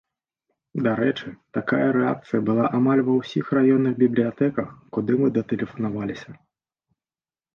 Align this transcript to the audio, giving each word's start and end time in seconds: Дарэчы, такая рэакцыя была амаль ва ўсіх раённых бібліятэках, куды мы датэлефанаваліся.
Дарэчы, 0.85 1.27
такая 1.57 1.89
рэакцыя 1.97 2.41
была 2.47 2.65
амаль 2.77 3.03
ва 3.09 3.13
ўсіх 3.19 3.45
раённых 3.57 3.95
бібліятэках, 4.01 4.69
куды 4.97 5.13
мы 5.23 5.27
датэлефанаваліся. 5.39 6.31